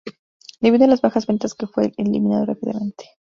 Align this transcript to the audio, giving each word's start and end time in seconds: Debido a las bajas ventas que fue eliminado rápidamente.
Debido 0.61 0.85
a 0.85 0.87
las 0.87 1.01
bajas 1.01 1.27
ventas 1.27 1.53
que 1.53 1.67
fue 1.67 1.91
eliminado 1.95 2.47
rápidamente. 2.47 3.05